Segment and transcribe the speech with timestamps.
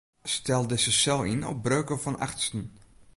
[0.33, 2.63] Stel dizze sel yn op breuken fan achtsten.